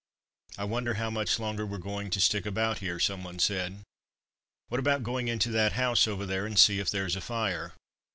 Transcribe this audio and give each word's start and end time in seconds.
"I 0.57 0.63
wonder 0.63 0.95
how 0.95 1.11
much 1.11 1.37
longer 1.37 1.63
we're 1.63 1.77
going 1.77 2.09
to 2.09 2.19
stick 2.19 2.47
about 2.47 2.79
here" 2.79 2.99
some 2.99 3.23
one 3.23 3.37
said. 3.37 3.83
"What 4.67 4.79
about 4.79 5.03
going 5.03 5.27
into 5.27 5.51
that 5.51 5.73
house 5.73 6.07
over 6.07 6.25
there 6.25 6.47
and 6.47 6.57
see 6.57 6.79
if 6.79 6.89
there's 6.89 7.15
a 7.15 7.21
fire?" 7.21 7.75